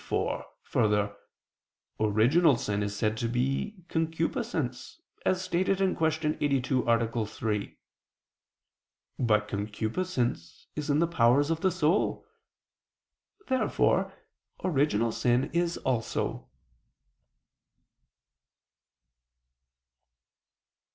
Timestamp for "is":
2.81-2.97, 10.75-10.89, 15.53-15.77